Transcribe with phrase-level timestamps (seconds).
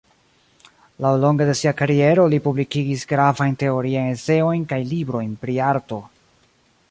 [1.05, 6.01] Laŭlonge de sia kariero li publikigis gravajn teoriajn eseojn kaj librojn pri arto.